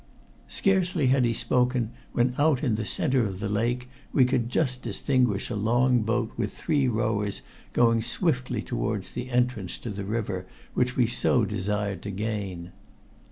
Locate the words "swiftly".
8.01-8.63